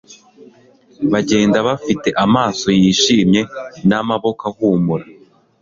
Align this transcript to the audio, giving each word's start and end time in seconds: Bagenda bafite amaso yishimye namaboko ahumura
Bagenda 1.11 1.57
bafite 1.67 2.09
amaso 2.25 2.67
yishimye 2.81 3.41
namaboko 3.87 4.41
ahumura 4.51 5.05